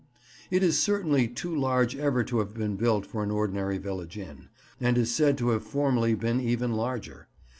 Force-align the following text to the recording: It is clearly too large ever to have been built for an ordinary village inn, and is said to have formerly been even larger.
It 0.49 0.63
is 0.63 0.83
clearly 0.83 1.27
too 1.27 1.55
large 1.55 1.95
ever 1.95 2.23
to 2.23 2.39
have 2.39 2.55
been 2.55 2.75
built 2.75 3.05
for 3.05 3.21
an 3.21 3.29
ordinary 3.29 3.77
village 3.77 4.17
inn, 4.17 4.49
and 4.79 4.97
is 4.97 5.13
said 5.13 5.37
to 5.37 5.49
have 5.49 5.61
formerly 5.61 6.15
been 6.15 6.41
even 6.41 6.71
larger. 6.73 7.27